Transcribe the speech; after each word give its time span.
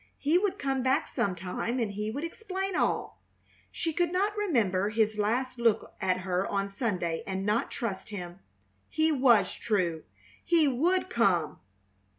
He 0.17 0.39
would 0.39 0.57
come 0.57 0.81
back 0.81 1.07
some 1.07 1.35
time 1.35 1.77
and 1.79 1.91
he 1.91 2.09
would 2.09 2.23
explain 2.23 2.75
all. 2.75 3.19
She 3.71 3.93
could 3.93 4.11
not 4.11 4.35
remember 4.35 4.89
his 4.89 5.19
last 5.19 5.59
look 5.59 5.93
at 6.01 6.21
her 6.21 6.47
on 6.47 6.69
Sunday 6.69 7.21
and 7.27 7.45
not 7.45 7.69
trust 7.69 8.09
him. 8.09 8.39
He 8.89 9.11
was 9.11 9.53
true! 9.53 10.01
He 10.43 10.67
would 10.67 11.07
come! 11.11 11.59